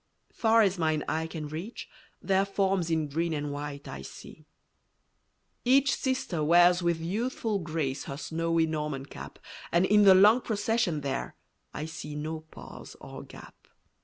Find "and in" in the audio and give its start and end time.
9.71-10.01